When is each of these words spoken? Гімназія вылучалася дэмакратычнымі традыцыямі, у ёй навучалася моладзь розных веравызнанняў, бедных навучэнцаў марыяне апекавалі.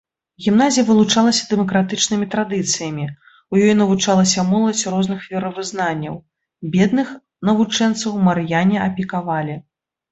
Гімназія 0.43 0.83
вылучалася 0.85 1.43
дэмакратычнымі 1.51 2.25
традыцыямі, 2.33 3.05
у 3.55 3.59
ёй 3.65 3.75
навучалася 3.83 4.47
моладзь 4.51 4.83
розных 4.97 5.21
веравызнанняў, 5.35 6.15
бедных 6.79 7.17
навучэнцаў 7.53 8.23
марыяне 8.33 8.77
апекавалі. 8.91 9.63